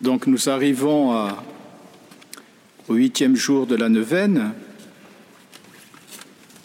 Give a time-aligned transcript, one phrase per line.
[0.00, 1.28] Donc nous arrivons
[2.88, 4.52] au huitième jour de la neuvaine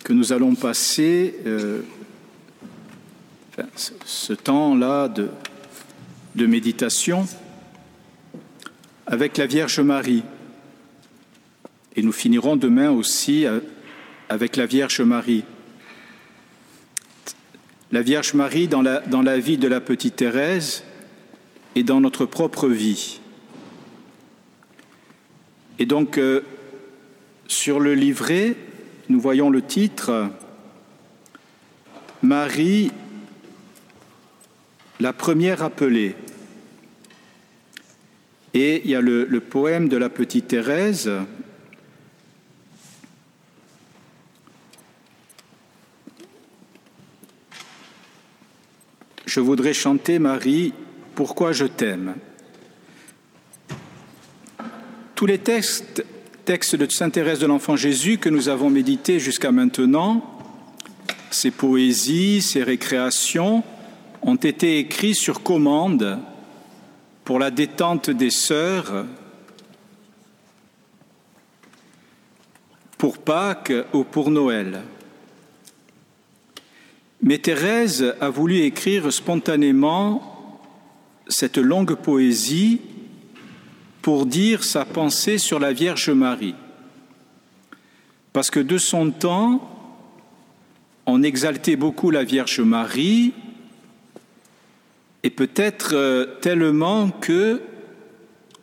[0.04, 1.82] que nous allons passer euh,
[4.06, 5.30] ce temps-là de,
[6.36, 7.26] de méditation
[9.08, 10.24] avec la Vierge Marie.
[11.96, 13.60] Et nous finirons demain aussi euh,
[14.30, 15.44] avec la Vierge Marie.
[17.92, 20.84] La Vierge Marie dans la, dans la vie de la petite Thérèse
[21.76, 23.20] et dans notre propre vie.
[25.80, 26.42] Et donc, euh,
[27.48, 28.56] sur le livret,
[29.10, 30.30] nous voyons le titre
[32.22, 32.92] Marie,
[35.00, 36.16] la première appelée.
[38.54, 41.10] Et il y a le, le poème de la petite Thérèse,
[49.34, 50.74] Je voudrais chanter, Marie,
[51.16, 52.14] Pourquoi je t'aime?
[55.16, 56.04] Tous les textes,
[56.48, 60.40] de Sainte Thérèse de l'Enfant Jésus que nous avons médités jusqu'à maintenant,
[61.30, 63.64] ces poésies, ces récréations,
[64.24, 66.18] ont été écrits sur commande
[67.24, 69.06] pour la détente des sœurs,
[72.98, 74.82] pour Pâques ou pour Noël.
[77.22, 80.60] Mais Thérèse a voulu écrire spontanément
[81.28, 82.82] cette longue poésie
[84.04, 86.56] pour dire sa pensée sur la Vierge Marie.
[88.34, 89.70] Parce que de son temps,
[91.06, 93.34] on exaltait beaucoup la Vierge Marie,
[95.24, 97.62] et peut-être euh, tellement que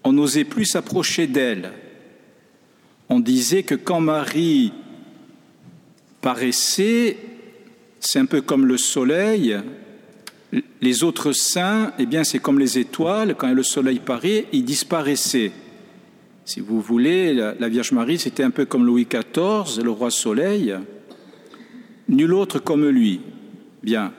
[0.04, 1.72] on n'osait plus s'approcher d'elle.
[3.08, 4.74] On disait que quand Marie
[6.20, 7.16] paraissait,
[7.98, 9.56] c'est un peu comme le soleil.
[10.80, 13.34] Les autres saints, eh bien, c'est comme les étoiles.
[13.36, 15.52] Quand le soleil paraît, ils disparaissaient.
[16.44, 20.74] Si vous voulez, la, Vierge Marie, c'était un peu comme Louis XIV, le roi soleil.
[22.08, 23.20] Nul autre comme lui.
[23.84, 24.12] Bien.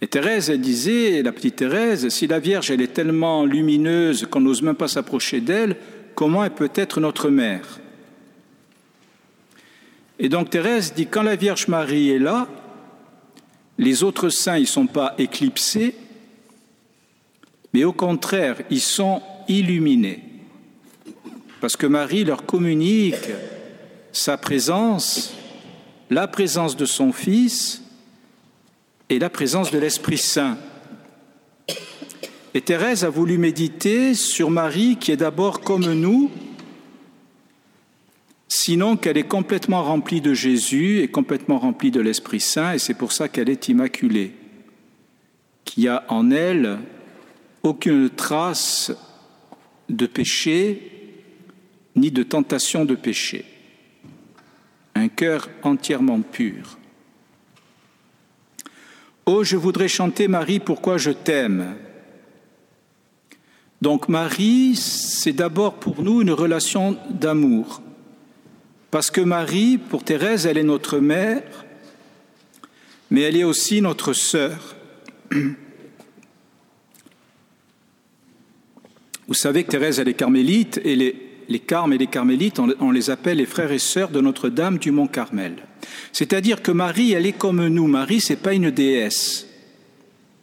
[0.00, 4.40] Et Thérèse, elle disait, la petite Thérèse, si la Vierge, elle est tellement lumineuse qu'on
[4.40, 5.76] n'ose même pas s'approcher d'elle,
[6.16, 7.78] comment elle peut être notre mère?
[10.18, 12.48] Et donc Thérèse dit, quand la Vierge Marie est là,
[13.78, 15.94] les autres saints, ils ne sont pas éclipsés,
[17.72, 20.22] mais au contraire, ils sont illuminés.
[21.60, 23.30] Parce que Marie leur communique
[24.12, 25.32] sa présence,
[26.10, 27.82] la présence de son Fils
[29.08, 30.58] et la présence de l'Esprit Saint.
[32.54, 36.30] Et Thérèse a voulu méditer sur Marie qui est d'abord comme nous,
[38.54, 42.92] sinon qu'elle est complètement remplie de Jésus et complètement remplie de l'Esprit Saint, et c'est
[42.92, 44.34] pour ça qu'elle est immaculée,
[45.64, 46.78] qu'il y a en elle
[47.62, 48.92] aucune trace
[49.88, 50.82] de péché
[51.96, 53.46] ni de tentation de péché.
[54.94, 56.78] Un cœur entièrement pur.
[59.24, 61.74] Oh, je voudrais chanter Marie, pourquoi je t'aime.
[63.80, 67.80] Donc Marie, c'est d'abord pour nous une relation d'amour.
[68.92, 71.42] Parce que Marie, pour Thérèse, elle est notre mère,
[73.10, 74.76] mais elle est aussi notre sœur.
[79.28, 81.16] Vous savez que Thérèse, elle est carmélite, et les,
[81.48, 84.76] les carmes et les carmélites, on, on les appelle les frères et sœurs de Notre-Dame
[84.76, 85.54] du Mont Carmel.
[86.12, 87.86] C'est-à-dire que Marie, elle est comme nous.
[87.86, 89.46] Marie, c'est pas une déesse.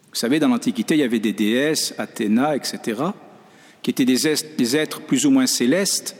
[0.09, 2.99] Vous savez, dans l'Antiquité, il y avait des déesses, Athéna, etc.,
[3.83, 6.15] qui étaient des, des êtres plus ou moins célestes,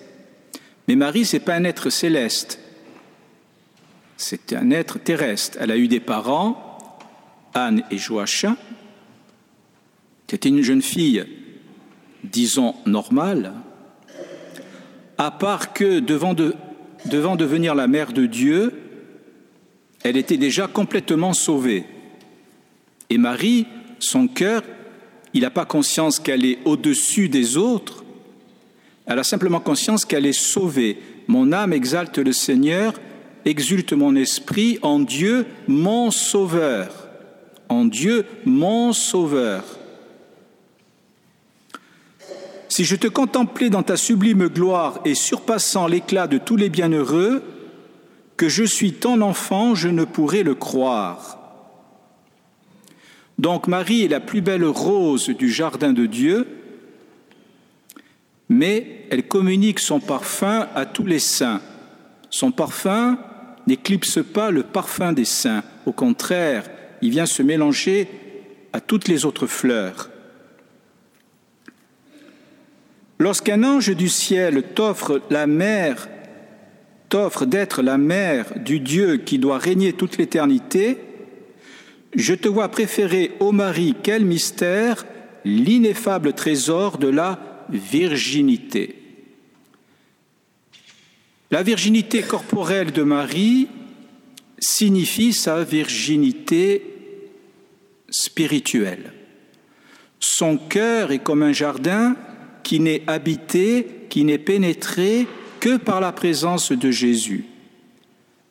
[0.89, 2.57] mais Marie, ce n'est pas un être céleste,
[4.17, 5.59] c'est un être terrestre.
[5.61, 6.89] Elle a eu des parents,
[7.53, 8.57] Anne et Joachim,
[10.25, 11.27] qui était une jeune fille,
[12.23, 13.53] disons, normale,
[15.19, 16.55] à part que devant, de,
[17.05, 18.73] devant devenir la mère de Dieu,
[20.01, 21.85] elle était déjà complètement sauvée.
[23.11, 23.67] Et Marie,
[23.99, 24.63] son cœur,
[25.35, 28.03] il n'a pas conscience qu'elle est au-dessus des autres,
[29.09, 30.99] elle a simplement conscience qu'elle est sauvée.
[31.27, 32.93] Mon âme exalte le Seigneur,
[33.43, 37.07] exulte mon esprit en Dieu, mon Sauveur.
[37.69, 39.63] En Dieu, mon Sauveur.
[42.67, 47.41] Si je te contemplais dans ta sublime gloire et surpassant l'éclat de tous les bienheureux,
[48.37, 51.39] que je suis ton enfant, je ne pourrais le croire.
[53.39, 56.58] Donc Marie est la plus belle rose du jardin de Dieu,
[58.49, 61.61] mais elle communique son parfum à tous les saints.
[62.31, 63.17] Son parfum
[63.67, 66.63] n'éclipse pas le parfum des saints, au contraire,
[67.01, 68.07] il vient se mélanger
[68.73, 70.09] à toutes les autres fleurs.
[73.19, 76.07] Lorsqu'un ange du ciel t'offre la mère,
[77.09, 80.97] t'offre d'être la mère du Dieu qui doit régner toute l'éternité,
[82.15, 85.05] je te vois préférer au mari quel mystère
[85.45, 88.95] l'ineffable trésor de la virginité.
[91.51, 93.67] La virginité corporelle de Marie
[94.59, 96.83] signifie sa virginité
[98.09, 99.13] spirituelle.
[100.19, 102.15] Son cœur est comme un jardin
[102.63, 105.27] qui n'est habité, qui n'est pénétré
[105.59, 107.45] que par la présence de Jésus.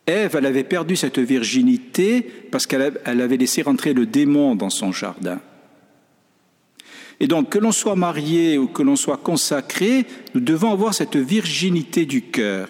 [0.06, 4.91] Ève, elle avait perdu cette virginité parce qu'elle avait laissé rentrer le démon dans son
[4.91, 5.41] jardin.
[7.20, 11.17] Et donc, que l'on soit marié ou que l'on soit consacré, nous devons avoir cette
[11.17, 12.69] virginité du cœur.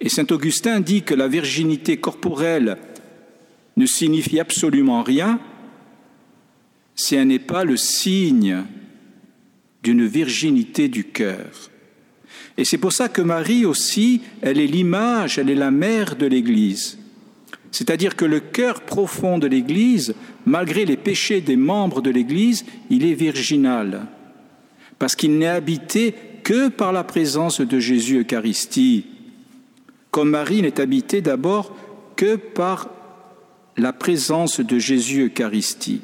[0.00, 2.78] Et saint Augustin dit que la virginité corporelle
[3.76, 5.38] ne signifie absolument rien
[6.96, 8.64] si elle n'est pas le signe
[9.82, 11.70] d'une virginité du cœur.
[12.56, 16.26] Et c'est pour ça que Marie aussi, elle est l'image, elle est la mère de
[16.26, 16.98] l'Église.
[17.74, 20.14] C'est-à-dire que le cœur profond de l'Église,
[20.46, 24.06] malgré les péchés des membres de l'Église, il est virginal,
[25.00, 29.06] parce qu'il n'est habité que par la présence de Jésus Eucharistie,
[30.12, 31.76] comme Marie n'est habitée d'abord
[32.14, 32.90] que par
[33.76, 36.02] la présence de Jésus Eucharistie.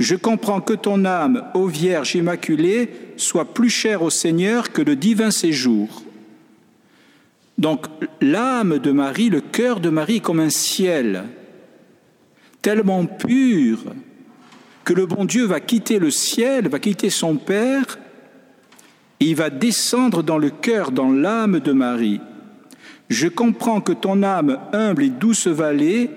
[0.00, 4.96] Je comprends que ton âme, ô Vierge Immaculée, soit plus chère au Seigneur que le
[4.96, 6.02] divin séjour.
[7.58, 7.86] Donc
[8.20, 11.24] l'âme de Marie, le cœur de Marie comme un ciel,
[12.60, 13.78] tellement pur
[14.84, 17.98] que le bon Dieu va quitter le ciel, va quitter son Père,
[19.18, 22.20] et il va descendre dans le cœur, dans l'âme de Marie.
[23.08, 26.10] Je comprends que ton âme humble et douce vallée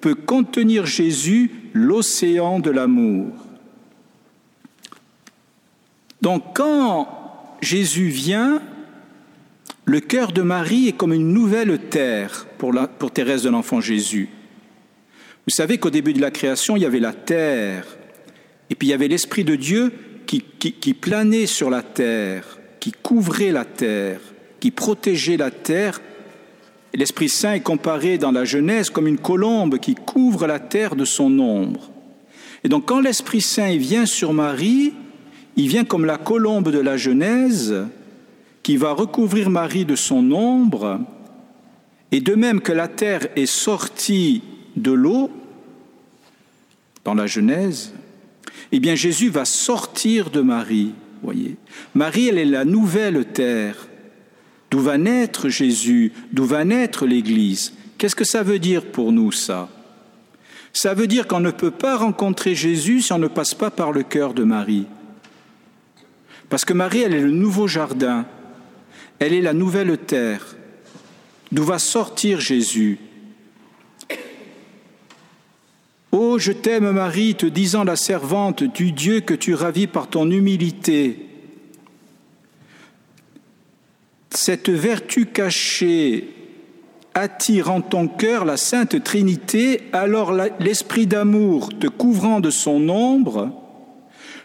[0.00, 3.32] peut contenir Jésus l'océan de l'amour.
[6.22, 7.08] Donc quand
[7.60, 8.62] Jésus vient,
[9.86, 14.28] le cœur de Marie est comme une nouvelle terre pour, pour Thérèse de l'Enfant Jésus.
[15.46, 17.96] Vous savez qu'au début de la création, il y avait la terre,
[18.68, 19.92] et puis il y avait l'Esprit de Dieu
[20.26, 24.20] qui, qui planait sur la terre, qui couvrait la terre,
[24.60, 26.00] qui protégeait la terre
[26.96, 31.04] L'Esprit Saint est comparé dans la Genèse comme une colombe qui couvre la terre de
[31.04, 31.90] son ombre.
[32.64, 34.94] Et donc quand l'Esprit Saint vient sur Marie,
[35.56, 37.86] il vient comme la colombe de la Genèse
[38.66, 40.98] qui va recouvrir Marie de son ombre,
[42.10, 44.42] et de même que la terre est sortie
[44.74, 45.30] de l'eau
[47.04, 47.94] dans la Genèse,
[48.72, 51.54] eh bien Jésus va sortir de Marie, voyez.
[51.94, 53.86] Marie, elle est la nouvelle terre.
[54.72, 56.12] D'où va naître Jésus?
[56.32, 57.72] D'où va naître l'Église?
[57.98, 59.68] Qu'est-ce que ça veut dire pour nous, ça?
[60.72, 63.92] Ça veut dire qu'on ne peut pas rencontrer Jésus si on ne passe pas par
[63.92, 64.86] le cœur de Marie.
[66.48, 68.26] Parce que Marie, elle est le nouveau jardin,
[69.18, 70.56] elle est la nouvelle terre,
[71.52, 72.98] d'où va sortir Jésus?
[76.12, 80.30] Ô je t'aime Marie, te disant la servante du Dieu que tu ravis par ton
[80.30, 81.26] humilité,
[84.30, 86.28] cette vertu cachée
[87.14, 93.50] attire en ton cœur la Sainte Trinité, alors l'Esprit d'amour te couvrant de son ombre,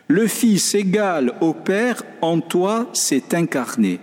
[0.07, 3.99] le Fils égal au Père en toi s'est incarné.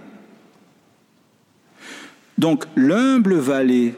[2.38, 3.94] Donc l'humble vallée,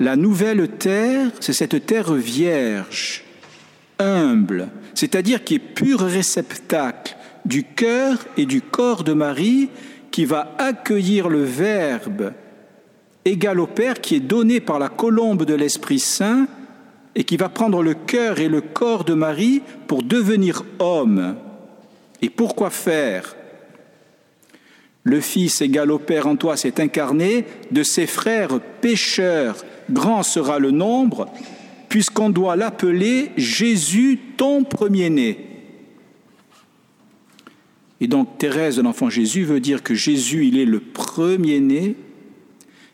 [0.00, 3.22] la nouvelle terre, c'est cette terre vierge,
[3.98, 9.68] humble, c'est-à-dire qui est pur réceptacle du cœur et du corps de Marie
[10.10, 12.32] qui va accueillir le Verbe
[13.24, 16.46] égal au Père qui est donné par la colombe de l'Esprit Saint
[17.14, 21.36] et qui va prendre le cœur et le corps de Marie pour devenir homme.
[22.22, 23.36] Et pourquoi faire?
[25.08, 30.58] Le Fils égal au Père en toi s'est incarné, de ses frères pécheurs, grand sera
[30.58, 31.32] le nombre,
[31.88, 35.46] puisqu'on doit l'appeler Jésus ton premier-né.
[38.02, 41.96] Et donc Thérèse de l'enfant Jésus veut dire que Jésus, il est le premier-né.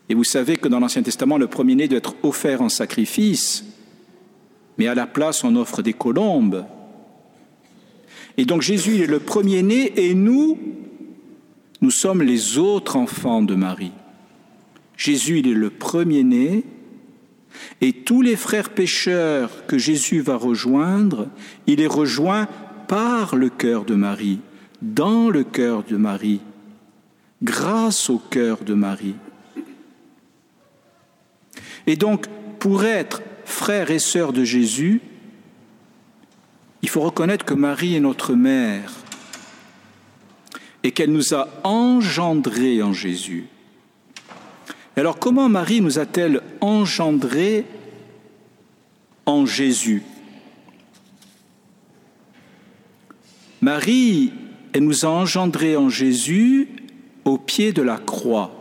[0.08, 3.64] Et vous savez que dans l'Ancien Testament, le premier-né doit être offert en sacrifice,
[4.78, 6.64] mais à la place, on offre des colombes.
[8.36, 10.58] Et donc Jésus, il est le premier-né et nous,
[11.84, 13.92] nous sommes les autres enfants de Marie.
[14.96, 16.64] Jésus, il est le premier-né
[17.82, 21.28] et tous les frères pécheurs que Jésus va rejoindre,
[21.66, 22.48] il est rejoint
[22.88, 24.40] par le cœur de Marie
[24.80, 26.40] dans le cœur de Marie,
[27.42, 29.16] grâce au cœur de Marie.
[31.86, 32.28] Et donc,
[32.60, 35.02] pour être frère et sœur de Jésus,
[36.80, 39.03] il faut reconnaître que Marie est notre mère.
[40.84, 43.46] Et qu'elle nous a engendrés en Jésus.
[44.96, 47.64] Alors comment Marie nous a-t-elle engendrés
[49.24, 50.02] en Jésus?
[53.62, 54.30] Marie,
[54.74, 56.68] elle nous a engendrés en Jésus
[57.24, 58.52] au pied de la croix.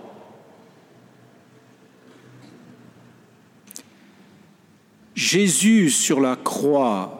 [5.13, 7.19] Jésus sur la croix,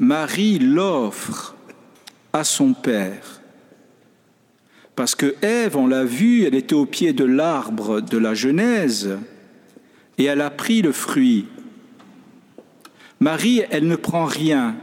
[0.00, 1.54] Marie l'offre
[2.44, 3.40] son Père.
[4.96, 9.16] Parce que Ève, on l'a vu, elle était au pied de l'arbre de la Genèse
[10.18, 11.46] et elle a pris le fruit.
[13.20, 14.76] Marie, elle ne prend rien,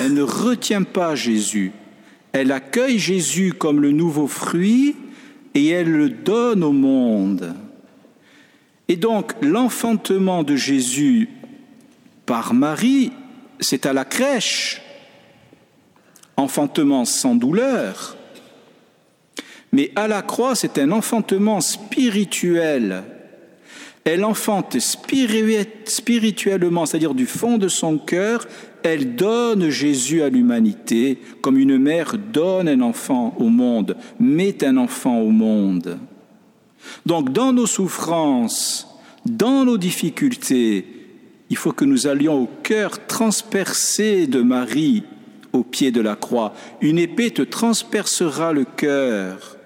[0.00, 1.72] elle ne retient pas Jésus.
[2.32, 4.94] Elle accueille Jésus comme le nouveau fruit
[5.54, 7.54] et elle le donne au monde.
[8.86, 11.28] Et donc l'enfantement de Jésus
[12.26, 13.12] par Marie,
[13.60, 14.82] c'est à la crèche,
[16.38, 18.16] enfantement sans douleur,
[19.72, 23.02] mais à la croix, c'est un enfantement spirituel.
[24.04, 28.46] Elle enfante spirituellement, c'est-à-dire du fond de son cœur,
[28.82, 34.78] elle donne Jésus à l'humanité, comme une mère donne un enfant au monde, met un
[34.78, 35.98] enfant au monde.
[37.04, 38.88] Donc dans nos souffrances,
[39.26, 40.86] dans nos difficultés,
[41.50, 45.02] il faut que nous allions au cœur transpercé de Marie
[45.58, 46.54] au pied de la croix.
[46.80, 49.56] Une épée te transpercera le cœur.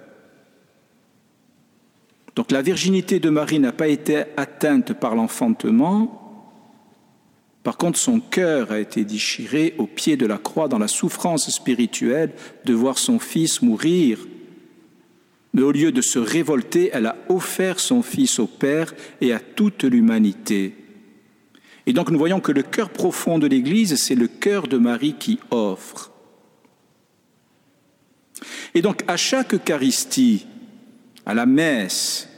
[2.35, 6.19] Donc la virginité de Marie n'a pas été atteinte par l'enfantement.
[7.63, 11.49] Par contre, son cœur a été déchiré au pied de la croix dans la souffrance
[11.49, 12.31] spirituelle
[12.65, 14.19] de voir son fils mourir
[15.53, 19.39] mais au lieu de se révolter, elle a offert son Fils au Père et à
[19.39, 20.75] toute l'humanité.
[21.85, 25.15] Et donc nous voyons que le cœur profond de l'Église, c'est le cœur de Marie
[25.19, 26.11] qui offre.
[28.73, 30.47] Et donc à chaque Eucharistie,
[31.25, 32.29] à la messe,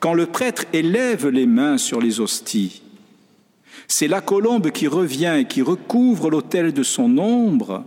[0.00, 2.82] quand le prêtre élève les mains sur les hosties,
[3.86, 7.84] c'est la colombe qui revient et qui recouvre l'autel de son ombre,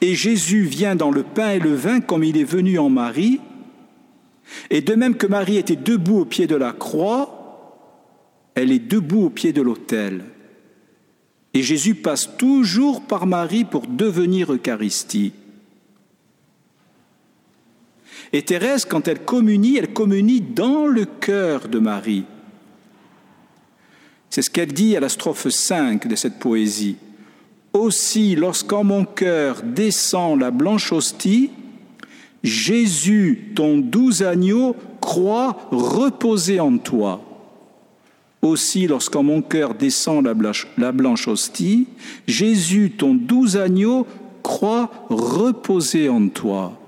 [0.00, 3.40] et Jésus vient dans le pain et le vin comme il est venu en Marie,
[4.70, 7.39] et de même que Marie était debout au pied de la croix,
[8.60, 10.24] elle est debout au pied de l'autel.
[11.54, 15.32] Et Jésus passe toujours par Marie pour devenir Eucharistie.
[18.32, 22.24] Et Thérèse, quand elle communie, elle communie dans le cœur de Marie.
[24.28, 26.96] C'est ce qu'elle dit à la strophe 5 de cette poésie.
[27.72, 31.50] Aussi, lorsqu'en mon cœur descend la blanche hostie,
[32.44, 37.29] Jésus, ton doux agneau, croit reposer en toi.
[38.42, 41.88] Aussi, lorsqu'en mon cœur descend la blanche, la blanche hostie,
[42.26, 44.06] Jésus, ton doux agneau,
[44.42, 46.78] croit reposer en toi.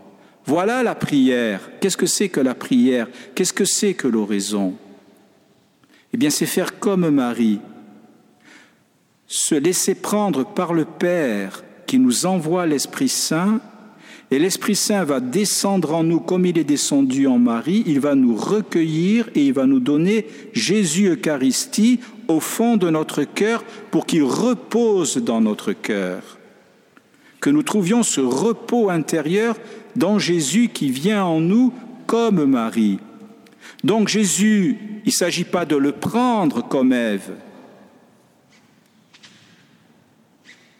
[0.47, 1.71] Voilà la prière.
[1.81, 3.09] Qu'est-ce que c'est que la prière?
[3.35, 4.75] Qu'est-ce que c'est que l'oraison?
[6.15, 7.61] Eh bien, c'est faire comme Marie,
[9.27, 13.61] se laisser prendre par le Père qui nous envoie l'Esprit Saint
[14.33, 18.15] et l'Esprit Saint va descendre en nous comme il est descendu en Marie, il va
[18.15, 24.07] nous recueillir et il va nous donner Jésus Eucharistie au fond de notre cœur pour
[24.07, 26.39] qu'il repose dans notre cœur.
[27.41, 29.55] Que nous trouvions ce repos intérieur
[29.97, 31.75] dans Jésus qui vient en nous
[32.07, 33.01] comme Marie.
[33.85, 37.33] Donc Jésus, il ne s'agit pas de le prendre comme Ève.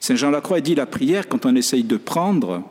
[0.01, 2.63] Saint Jean Lacroix dit la prière quand on essaye de prendre,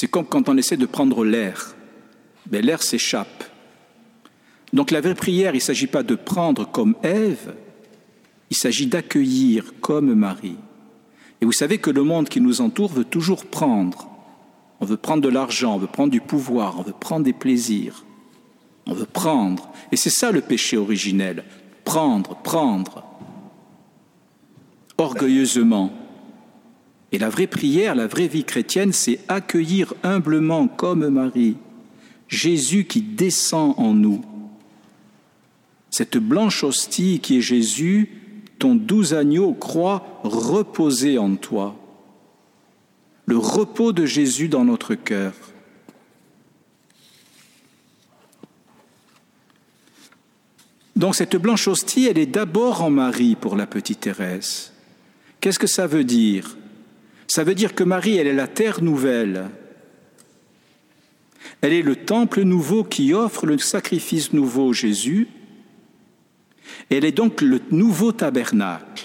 [0.00, 1.74] c'est comme quand on essaie de prendre l'air.
[2.52, 3.42] Mais l'air s'échappe.
[4.72, 7.56] Donc la vraie prière, il ne s'agit pas de prendre comme Ève,
[8.48, 10.54] il s'agit d'accueillir comme Marie.
[11.40, 14.08] Et vous savez que le monde qui nous entoure veut toujours prendre.
[14.78, 18.04] On veut prendre de l'argent, on veut prendre du pouvoir, on veut prendre des plaisirs.
[18.86, 19.68] On veut prendre.
[19.90, 21.42] Et c'est ça le péché originel.
[21.84, 23.02] Prendre, prendre.
[24.96, 25.92] Orgueilleusement.
[27.12, 31.56] Et la vraie prière, la vraie vie chrétienne, c'est accueillir humblement comme Marie
[32.28, 34.22] Jésus qui descend en nous.
[35.90, 38.10] Cette blanche hostie qui est Jésus,
[38.58, 41.76] ton doux agneau croit reposer en toi.
[43.24, 45.32] Le repos de Jésus dans notre cœur.
[50.96, 54.72] Donc cette blanche hostie, elle est d'abord en Marie pour la petite Thérèse.
[55.40, 56.57] Qu'est-ce que ça veut dire?
[57.28, 59.50] Ça veut dire que Marie, elle est la terre nouvelle.
[61.60, 65.28] Elle est le temple nouveau qui offre le sacrifice nouveau Jésus.
[66.90, 69.04] Elle est donc le nouveau tabernacle.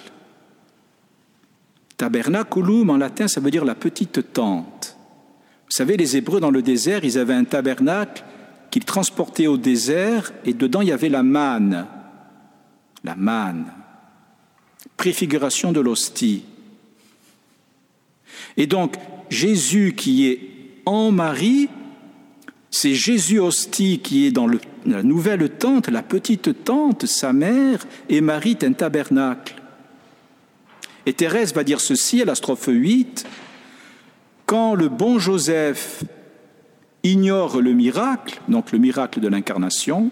[1.97, 4.97] Tabernaculum en latin, ça veut dire la petite tente.
[5.65, 8.23] Vous savez, les Hébreux dans le désert, ils avaient un tabernacle
[8.71, 11.87] qu'ils transportaient au désert et dedans il y avait la manne.
[13.03, 13.65] La manne.
[14.95, 16.45] Préfiguration de l'hostie.
[18.57, 18.95] Et donc,
[19.29, 20.39] Jésus qui est
[20.85, 21.69] en Marie,
[22.69, 24.47] c'est Jésus hostie qui est dans
[24.85, 29.55] la nouvelle tente, la petite tente, sa mère, et Marie est un tabernacle.
[31.05, 33.25] Et Thérèse va dire ceci à la strophe 8,
[34.45, 36.03] quand le bon Joseph
[37.03, 40.11] ignore le miracle, donc le miracle de l'incarnation,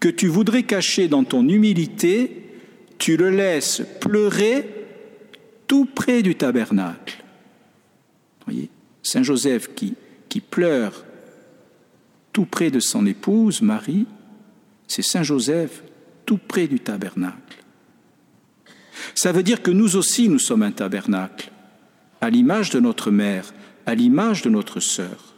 [0.00, 2.42] que tu voudrais cacher dans ton humilité,
[2.98, 4.68] tu le laisses pleurer
[5.66, 7.19] tout près du tabernacle.
[8.46, 8.70] Voyez,
[9.02, 9.94] Saint Joseph qui,
[10.40, 11.04] pleure
[12.32, 14.06] tout près de son épouse, Marie,
[14.86, 15.82] c'est Saint Joseph
[16.26, 17.58] tout près du tabernacle.
[19.14, 21.50] Ça veut dire que nous aussi, nous sommes un tabernacle
[22.20, 23.52] à l'image de notre mère,
[23.86, 25.34] à l'image de notre sœur.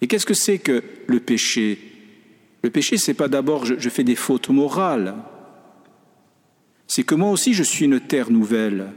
[0.00, 1.78] Et qu'est-ce que c'est que le péché?
[2.62, 5.14] Le péché, c'est pas d'abord je, fais des fautes morales.
[6.86, 8.92] C'est que moi aussi je suis une terre nouvelle.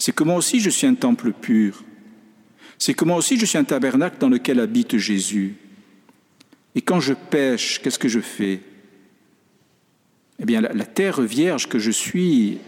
[0.00, 1.84] C'est que moi aussi je suis un temple pur.
[2.78, 5.56] C'est que moi aussi je suis un tabernacle dans lequel habite Jésus.
[6.74, 8.60] Et quand je pêche, qu'est-ce que je fais?
[10.38, 12.58] Eh bien, la, terre vierge que je suis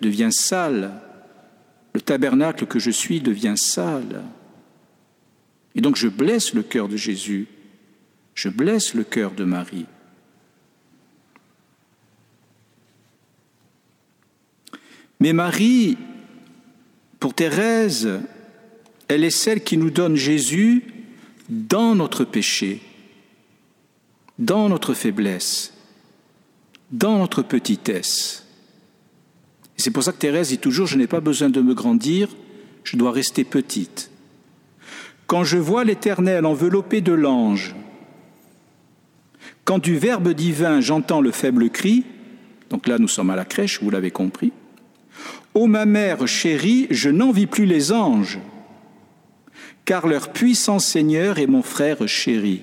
[0.00, 0.92] devient sale
[1.94, 4.22] le tabernacle que je suis devient sale.
[5.74, 7.48] Et donc je blesse le cœur de Jésus,
[8.34, 9.86] je blesse le cœur de Marie.
[15.20, 15.96] Mais Marie,
[17.22, 18.18] pour Thérèse,
[19.06, 20.82] elle est celle qui nous donne Jésus
[21.48, 22.80] dans notre péché,
[24.40, 25.72] dans notre faiblesse,
[26.90, 28.44] dans notre petitesse.
[29.76, 32.28] C'est pour ça que Thérèse dit toujours, je n'ai pas besoin de me grandir,
[32.82, 34.10] je dois rester petite.
[35.28, 37.76] Quand je vois l'Éternel enveloppé de l'ange,
[39.64, 42.04] quand du Verbe divin j'entends le faible cri,
[42.68, 44.52] donc là nous sommes à la crèche, vous l'avez compris,
[45.54, 48.38] Ô ma mère chérie, je n'envie plus les anges,
[49.84, 52.62] car leur puissant Seigneur est mon frère chéri.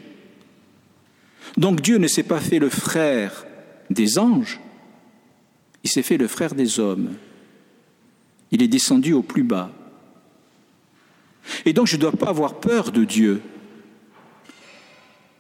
[1.58, 3.46] Donc Dieu ne s'est pas fait le frère
[3.90, 4.60] des anges,
[5.84, 7.10] il s'est fait le frère des hommes.
[8.52, 9.72] Il est descendu au plus bas.
[11.66, 13.42] Et donc je ne dois pas avoir peur de Dieu.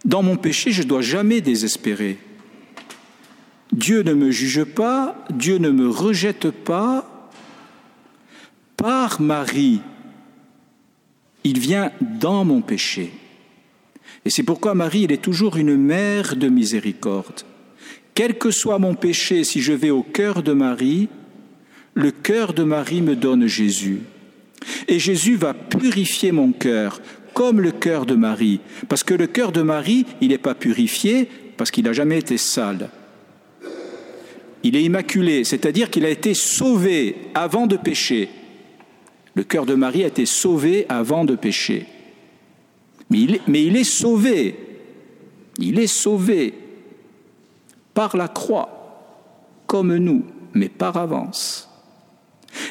[0.05, 2.17] Dans mon péché, je ne dois jamais désespérer.
[3.73, 7.18] Dieu ne me juge pas, Dieu ne me rejette pas.
[8.79, 9.81] Par Marie,
[11.43, 13.11] il vient dans mon péché.
[14.23, 17.41] Et c'est pourquoi Marie, elle est toujours une mère de miséricorde.
[18.15, 21.09] Quel que soit mon péché, si je vais au cœur de Marie,
[21.93, 23.99] le cœur de Marie me donne Jésus.
[24.87, 27.01] Et Jésus va purifier mon cœur,
[27.33, 28.61] comme le cœur de Marie.
[28.87, 32.37] Parce que le cœur de Marie, il n'est pas purifié parce qu'il n'a jamais été
[32.37, 32.89] sale.
[34.63, 38.29] Il est immaculé, c'est-à-dire qu'il a été sauvé avant de pécher.
[39.35, 41.85] Le cœur de Marie a été sauvé avant de pécher.
[43.09, 44.55] Mais il est, sauvé.
[45.57, 46.53] Il est sauvé
[47.93, 51.69] par la croix, comme nous, mais par avance.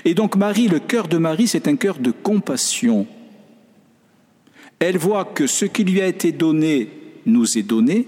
[0.04, 3.06] Et donc Marie, le cœur de Marie, c'est un cœur de compassion.
[4.78, 6.88] Elle voit que ce qui lui a été donné
[7.26, 8.06] nous est donné,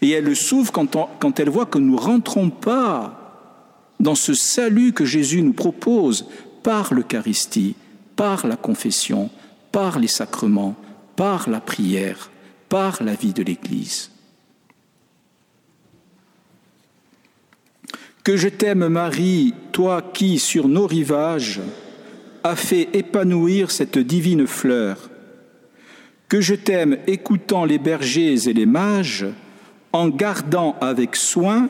[0.00, 3.21] et elle le souffre quand, quand elle voit que nous ne rentrons pas
[4.02, 6.26] dans ce salut que Jésus nous propose
[6.64, 7.76] par l'Eucharistie,
[8.16, 9.30] par la confession,
[9.70, 10.74] par les sacrements,
[11.14, 12.32] par la prière,
[12.68, 14.10] par la vie de l'Église.
[18.24, 21.60] Que je t'aime, Marie, toi qui, sur nos rivages,
[22.42, 25.10] as fait épanouir cette divine fleur.
[26.28, 29.26] Que je t'aime, écoutant les bergers et les mages,
[29.92, 31.68] en gardant avec soin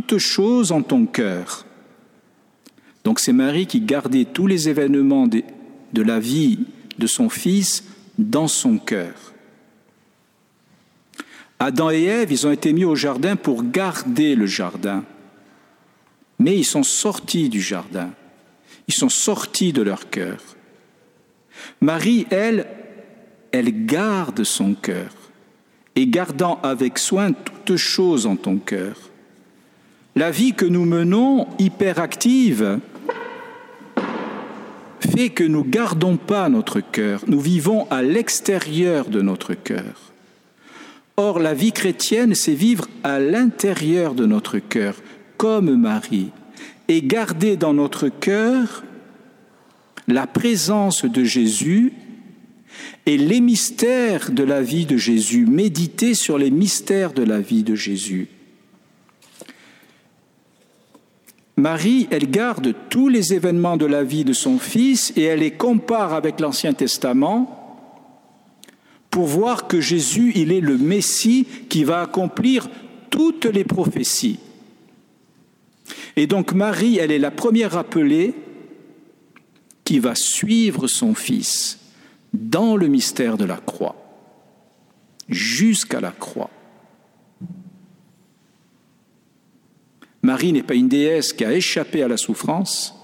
[0.00, 1.66] toutes choses en ton cœur.
[3.04, 5.42] Donc c'est Marie qui gardait tous les événements de,
[5.92, 6.60] de la vie
[6.96, 7.84] de son fils
[8.16, 9.34] dans son cœur.
[11.58, 15.04] Adam et Ève, ils ont été mis au jardin pour garder le jardin
[16.42, 18.10] mais ils sont sortis du jardin,
[18.88, 20.38] ils sont sortis de leur cœur.
[21.80, 22.66] Marie, elle,
[23.52, 25.12] elle garde son cœur,
[25.94, 29.11] et gardant avec soin toutes choses en ton cœur.
[30.14, 32.80] La vie que nous menons, hyperactive,
[35.00, 40.12] fait que nous gardons pas notre cœur, nous vivons à l'extérieur de notre cœur.
[41.16, 44.96] Or, la vie chrétienne, c'est vivre à l'intérieur de notre cœur,
[45.38, 46.30] comme Marie,
[46.88, 48.84] et garder dans notre cœur
[50.08, 51.94] la présence de Jésus
[53.06, 57.62] et les mystères de la vie de Jésus, méditer sur les mystères de la vie
[57.62, 58.28] de Jésus.
[61.56, 65.50] Marie, elle garde tous les événements de la vie de son fils et elle les
[65.52, 67.58] compare avec l'Ancien Testament
[69.10, 72.68] pour voir que Jésus, il est le Messie qui va accomplir
[73.10, 74.38] toutes les prophéties.
[76.16, 78.34] Et donc Marie, elle est la première appelée
[79.84, 81.78] qui va suivre son fils
[82.32, 83.96] dans le mystère de la croix,
[85.28, 86.50] jusqu'à la croix.
[90.22, 92.94] Marie n'est pas une déesse qui a échappé à la souffrance,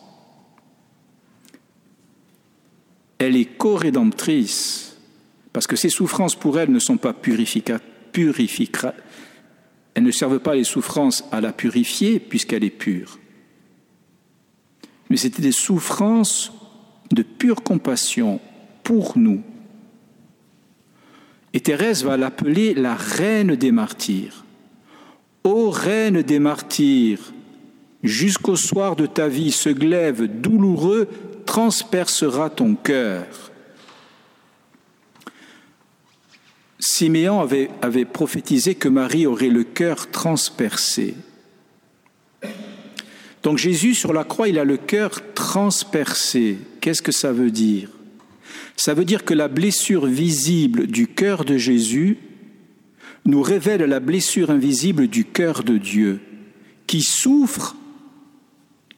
[3.18, 4.96] elle est co-rédemptrice,
[5.52, 7.82] parce que ses souffrances pour elle ne sont pas purificatoires,
[9.94, 13.18] elles ne servent pas les souffrances à la purifier puisqu'elle est pure.
[15.10, 16.52] Mais c'était des souffrances
[17.10, 18.40] de pure compassion
[18.84, 19.42] pour nous.
[21.52, 24.44] Et Thérèse va l'appeler la reine des martyrs.
[25.50, 27.32] Ô reine des martyrs,
[28.02, 31.08] jusqu'au soir de ta vie, ce glaive douloureux
[31.46, 33.24] transpercera ton cœur.
[36.78, 41.14] Siméon avait, avait prophétisé que Marie aurait le cœur transpercé.
[43.42, 46.58] Donc Jésus sur la croix, il a le cœur transpercé.
[46.82, 47.88] Qu'est-ce que ça veut dire?
[48.76, 52.18] Ça veut dire que la blessure visible du cœur de Jésus
[53.28, 56.20] nous révèle la blessure invisible du cœur de Dieu,
[56.86, 57.76] qui souffre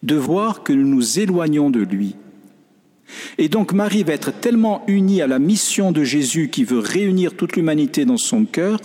[0.05, 2.15] de voir que nous nous éloignons de lui.
[3.39, 7.35] Et donc Marie va être tellement unie à la mission de Jésus qui veut réunir
[7.35, 8.79] toute l'humanité dans son cœur,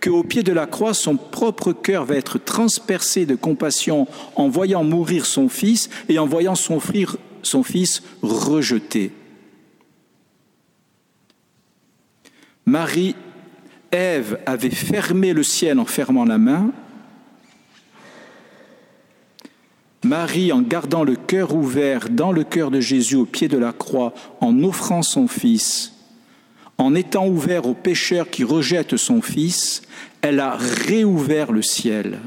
[0.00, 4.82] qu'au pied de la croix, son propre cœur va être transpercé de compassion en voyant
[4.82, 6.80] mourir son fils et en voyant son,
[7.44, 9.12] son fils rejeté.
[12.66, 13.14] Marie,
[13.92, 16.72] Ève avait fermé le ciel en fermant la main.
[20.04, 23.72] Marie, en gardant le cœur ouvert dans le cœur de Jésus au pied de la
[23.72, 25.92] croix, en offrant son Fils,
[26.78, 29.82] en étant ouvert au pécheur qui rejette son Fils,
[30.22, 32.18] elle a réouvert le ciel.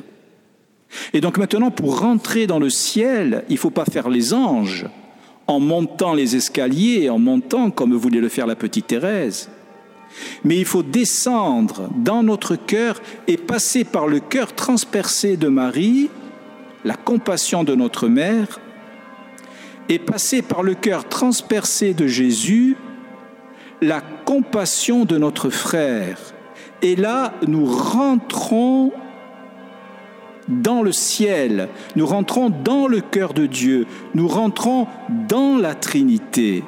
[1.14, 4.86] Et donc maintenant, pour rentrer dans le ciel, il ne faut pas faire les anges
[5.48, 9.50] en montant les escaliers, en montant comme voulait le faire la petite Thérèse.
[10.44, 16.10] Mais il faut descendre dans notre cœur et passer par le cœur transpercé de Marie,
[16.84, 18.60] la compassion de notre mère,
[19.90, 22.76] et passer par le cœur transpercé de Jésus,
[23.82, 26.18] la compassion de notre frère.
[26.82, 28.92] Et là, nous rentrons
[30.48, 34.88] dans le ciel, nous rentrons dans le cœur de Dieu, nous rentrons
[35.28, 36.64] dans la Trinité.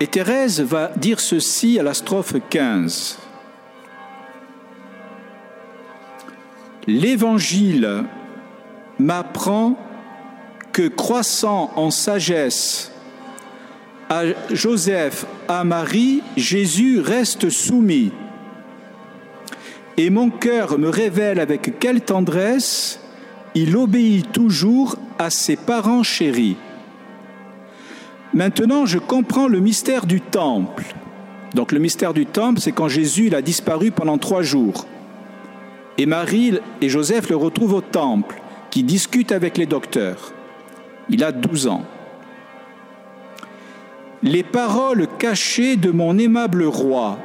[0.00, 3.18] Et Thérèse va dire ceci à la strophe 15.
[6.86, 8.04] L'Évangile
[8.98, 9.76] m'apprend
[10.72, 12.92] que croissant en sagesse
[14.08, 18.12] à Joseph, à Marie, Jésus reste soumis.
[19.96, 23.00] Et mon cœur me révèle avec quelle tendresse
[23.54, 26.56] il obéit toujours à ses parents chéris.
[28.36, 30.84] Maintenant, je comprends le mystère du temple.
[31.54, 34.86] Donc le mystère du temple, c'est quand Jésus il a disparu pendant trois jours.
[35.96, 40.34] Et Marie et Joseph le retrouvent au temple, qui discutent avec les docteurs.
[41.08, 41.84] Il a 12 ans.
[44.22, 47.18] Les paroles cachées de mon aimable roi.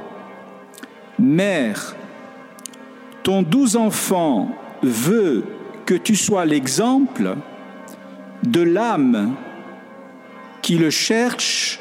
[1.19, 1.97] Mère,
[3.23, 4.49] ton doux enfant
[4.81, 5.43] veut
[5.85, 7.35] que tu sois l'exemple
[8.43, 9.35] de l'âme
[10.61, 11.79] qui le cherche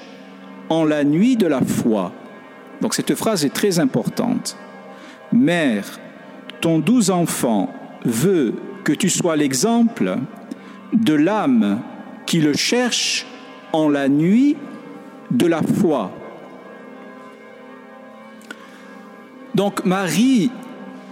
[0.69, 2.13] en la nuit de la foi.
[2.81, 4.57] Donc cette phrase est très importante.
[5.33, 6.01] Mère,
[6.61, 7.73] ton doux enfant
[8.05, 10.19] veut que tu sois l'exemple
[10.93, 11.81] de l'âme
[12.27, 13.27] qui le cherche
[13.73, 14.57] en la nuit
[15.31, 16.11] de la foi.
[19.55, 20.51] Donc Marie,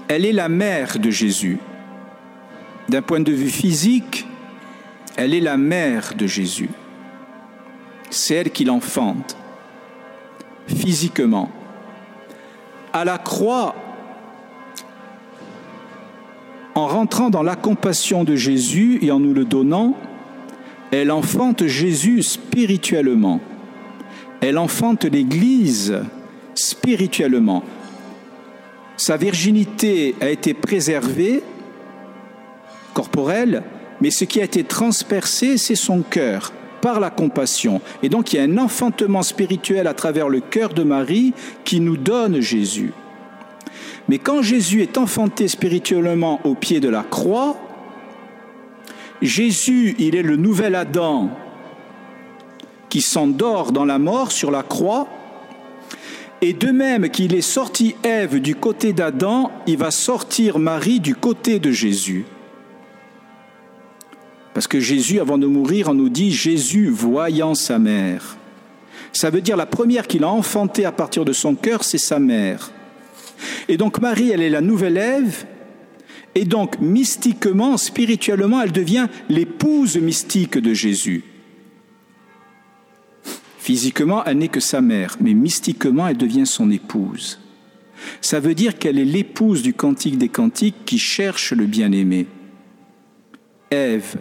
[0.09, 1.59] elle est la mère de Jésus.
[2.89, 4.27] D'un point de vue physique,
[5.17, 6.71] elle est la mère de Jésus
[8.11, 9.37] c'est elle qui l'enfante
[10.67, 11.51] physiquement.
[12.93, 13.75] À la croix,
[16.75, 19.95] en rentrant dans la compassion de Jésus et en nous le donnant,
[20.91, 23.41] elle enfante Jésus spirituellement.
[24.41, 25.99] Elle enfante l'Église
[26.55, 27.63] spirituellement.
[28.97, 31.43] Sa virginité a été préservée,
[32.95, 33.63] corporelle,
[34.01, 37.81] mais ce qui a été transpercé, c'est son cœur par la compassion.
[38.03, 41.81] Et donc il y a un enfantement spirituel à travers le cœur de Marie qui
[41.81, 42.93] nous donne Jésus.
[44.09, 47.57] Mais quand Jésus est enfanté spirituellement au pied de la croix,
[49.21, 51.31] Jésus, il est le nouvel Adam
[52.89, 55.09] qui s'endort dans la mort sur la croix,
[56.41, 61.15] et de même qu'il est sorti Ève du côté d'Adam, il va sortir Marie du
[61.15, 62.25] côté de Jésus.
[64.59, 68.37] Parce que Jésus, avant de mourir, on nous dit Jésus voyant sa mère.
[69.13, 72.19] Ça veut dire la première qu'il a enfantée à partir de son cœur, c'est sa
[72.19, 72.73] mère.
[73.69, 75.47] Et donc Marie, elle est la nouvelle Ève,
[76.35, 81.23] et donc mystiquement, spirituellement, elle devient l'épouse mystique de Jésus.
[83.61, 87.39] Physiquement, elle n'est que sa mère, mais mystiquement, elle devient son épouse.
[88.21, 92.27] Ça veut dire qu'elle est l'épouse du Cantique des Cantiques qui cherche le bien-aimé.
[93.71, 94.17] Ève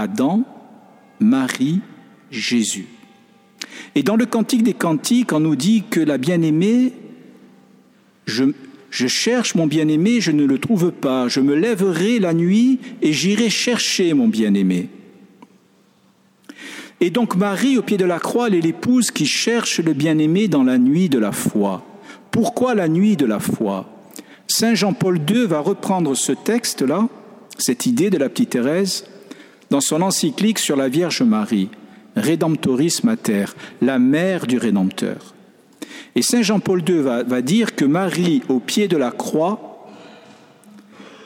[0.00, 0.44] Adam,
[1.20, 1.80] Marie,
[2.30, 2.86] Jésus.
[3.94, 6.94] Et dans le Cantique des Cantiques, on nous dit que la bien-aimée,
[8.24, 8.46] je,
[8.90, 13.50] cherche mon bien-aimé, je ne le trouve pas, je me lèverai la nuit et j'irai
[13.50, 14.88] chercher mon bien-aimé.
[17.02, 20.48] Et donc Marie, au pied de la croix, elle est l'épouse qui cherche le bien-aimé
[20.48, 21.84] dans la nuit de la foi.
[22.30, 23.86] Pourquoi la nuit de la foi?
[24.46, 27.06] Saint Jean-Paul II va reprendre ce texte-là,
[27.58, 29.04] cette idée de la petite Thérèse,
[29.70, 31.68] dans son encyclique sur la Vierge Marie,
[32.16, 33.46] Redemptoris Mater,
[33.80, 35.34] la mère du Rédempteur.
[36.16, 39.88] Et Saint Jean-Paul II va, dire que Marie, au pied de la croix,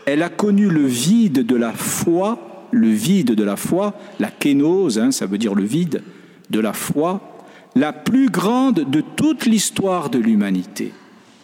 [0.04, 4.98] elle a connu le vide de la foi, le vide de la foi, la kénose,
[4.98, 6.02] hein, ça veut dire le vide
[6.50, 10.92] de la foi, la plus grande de toute l'histoire de l'humanité.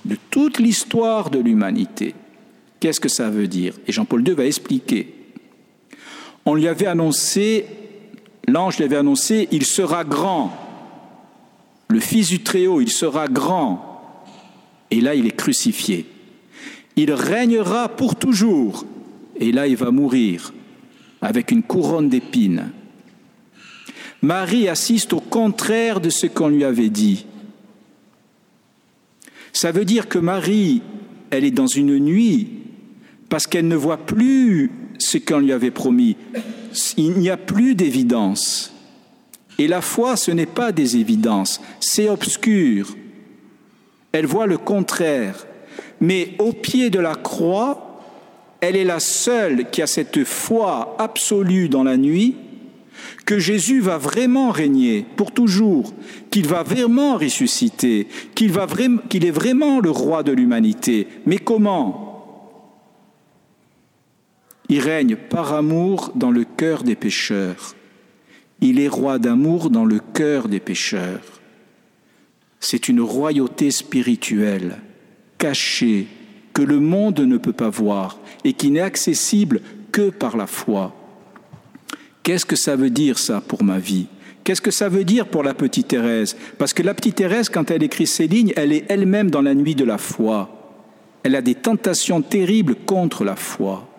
[0.05, 2.15] De toute l'histoire de l'humanité.
[2.79, 3.75] Qu'est-ce que ça veut dire?
[3.87, 5.20] Et Jean-Paul II va expliquer
[6.45, 7.67] on lui avait annoncé,
[8.49, 10.53] l'ange lui avait annoncé, il sera grand.
[11.89, 14.15] Le Fils du Très-Haut, il sera grand.
[14.91, 16.07] Et là, il est crucifié.
[16.97, 18.85] Il régnera pour toujours.
[19.37, 20.53] Et là, il va mourir
[21.23, 22.71] avec une couronne d'épines.
[24.23, 27.27] Marie assiste au contraire de ce qu'on lui avait dit.
[29.53, 30.83] Ça veut dire que Marie,
[31.31, 32.49] elle est dans une nuit
[33.29, 36.17] parce qu'elle ne voit plus ce qu'on lui avait promis.
[36.97, 38.73] Il n'y a plus d'évidence.
[39.59, 42.97] Et la foi, ce n'est pas des évidences, c'est obscur.
[44.13, 45.47] Elle voit le contraire.
[46.01, 48.01] Mais au pied de la croix,
[48.61, 52.37] elle est la seule qui a cette foi absolue dans la nuit
[53.25, 55.95] que Jésus va vraiment régner pour toujours,
[56.31, 61.07] qu'il va vraiment ressusciter, qu'il est vraiment le roi de l'humanité.
[61.27, 62.10] Mais comment?
[64.71, 67.75] Il règne par amour dans le cœur des pécheurs.
[68.61, 71.41] Il est roi d'amour dans le cœur des pécheurs.
[72.61, 74.79] C'est une royauté spirituelle,
[75.39, 76.07] cachée,
[76.55, 80.95] que le monde ne peut pas voir et qui n'est accessible que par la foi.
[82.23, 84.07] Qu'est-ce que ça veut dire ça pour ma vie?
[84.45, 86.37] Qu'est-ce que ça veut dire pour la petite Thérèse?
[86.59, 89.55] Parce que la petite Thérèse, quand elle écrit ces lignes, elle est elle-même dans la
[89.55, 90.79] nuit de la foi.
[91.25, 93.90] Elle a des tentations terribles contre la foi.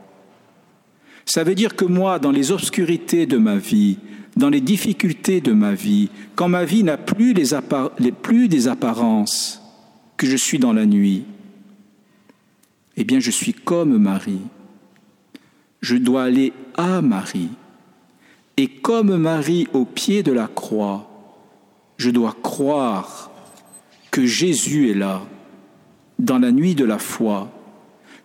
[1.26, 3.98] Ça veut dire que moi, dans les obscurités de ma vie,
[4.36, 9.62] dans les difficultés de ma vie, quand ma vie n'a plus, les des apparences,
[10.18, 11.24] que je suis dans la nuit,
[12.98, 14.42] eh bien je suis comme Marie.
[15.82, 17.50] Je dois aller à Marie.
[18.58, 21.10] Et comme Marie au pied de la croix,
[21.98, 23.32] je dois croire
[24.12, 25.24] que Jésus est là,
[26.20, 27.50] dans la nuit de la foi,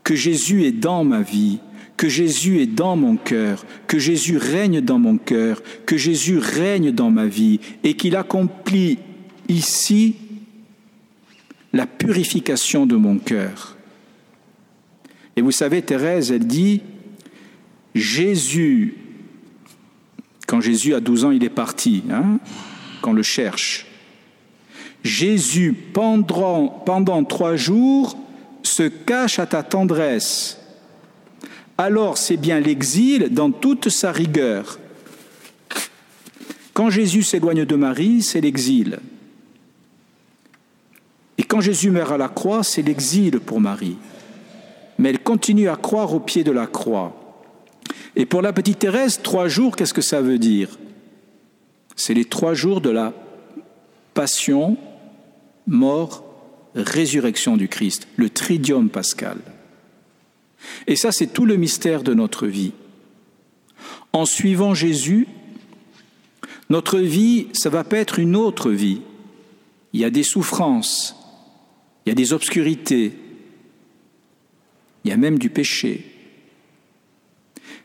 [0.04, 1.60] que Jésus est dans ma vie,
[1.96, 6.92] que Jésus est dans mon cœur, que Jésus règne dans mon cœur, que Jésus règne
[6.92, 8.98] dans ma vie et qu'il accomplit
[9.48, 10.16] ici
[11.72, 13.76] la purification de mon cœur.
[15.36, 16.82] Et vous savez, Thérèse, elle dit,
[17.94, 18.94] Jésus,
[20.46, 22.38] quand Jésus a 12 ans, il est parti, hein,
[23.02, 23.86] qu'on le cherche.
[25.02, 28.18] Jésus, pendant, pendant trois jours,
[28.62, 30.58] se cache à ta tendresse
[31.78, 34.78] alors c'est bien l'exil dans toute sa rigueur.
[36.72, 38.98] Quand Jésus s'éloigne de Marie, c'est l'exil.
[41.38, 43.96] Et quand Jésus meurt à la croix, c'est l'exil pour Marie.
[44.98, 47.14] Mais elle continue à croire au pied de la croix.
[48.14, 50.78] Et pour la petite Thérèse, trois jours, qu'est-ce que ça veut dire?
[51.94, 53.12] C'est les trois jours de la
[54.14, 54.76] passion,
[55.66, 56.24] mort,
[56.74, 59.38] résurrection du Christ, le tridium pascal.
[60.86, 62.72] Et ça, c'est tout le mystère de notre vie.
[64.12, 65.26] En suivant Jésus,
[66.68, 69.00] notre vie, ça va pas être une autre vie.
[69.92, 71.16] Il y a des souffrances,
[72.04, 73.12] il y a des obscurités,
[75.04, 76.04] il y a même du péché.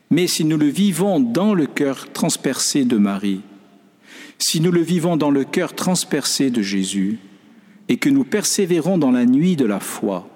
[0.10, 3.42] Mais si nous le vivons dans le cœur transpercé de Marie,
[4.40, 7.20] si nous le vivons dans le cœur transpercé de Jésus,
[7.88, 10.31] et que nous persévérons dans la nuit de la foi,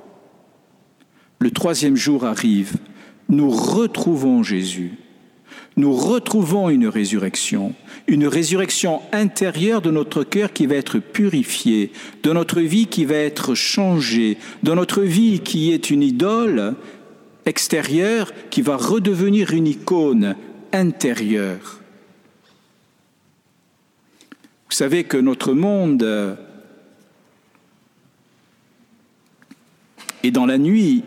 [1.39, 2.73] le troisième jour arrive,
[3.29, 4.93] nous retrouvons Jésus,
[5.77, 7.73] nous retrouvons une résurrection,
[8.07, 11.91] une résurrection intérieure de notre cœur qui va être purifiée,
[12.23, 16.75] de notre vie qui va être changée, de notre vie qui est une idole
[17.45, 20.35] extérieure qui va redevenir une icône
[20.71, 21.81] intérieure.
[24.69, 26.37] Vous savez que notre monde
[30.23, 31.03] est dans la nuit,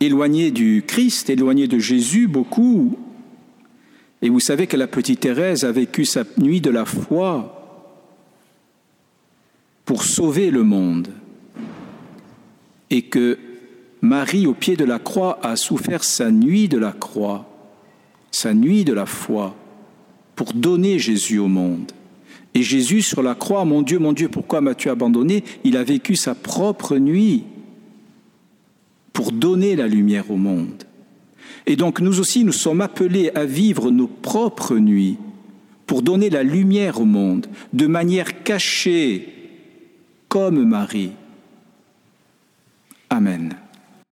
[0.00, 2.98] éloigné du Christ, éloigné de Jésus beaucoup.
[4.22, 7.54] Et vous savez que la petite Thérèse a vécu sa nuit de la foi
[9.84, 11.08] pour sauver le monde.
[12.90, 13.38] Et que
[14.00, 17.48] Marie, au pied de la croix, a souffert sa nuit de la croix,
[18.30, 19.56] sa nuit de la foi,
[20.36, 21.90] pour donner Jésus au monde.
[22.54, 25.44] Et Jésus sur la croix, mon Dieu, mon Dieu, pourquoi m'as-tu abandonné?
[25.64, 27.44] Il a vécu sa propre nuit
[29.18, 30.84] pour donner la lumière au monde.
[31.66, 35.16] Et donc nous aussi, nous sommes appelés à vivre nos propres nuits
[35.86, 39.28] pour donner la lumière au monde de manière cachée,
[40.28, 41.10] comme Marie.
[43.10, 43.56] Amen.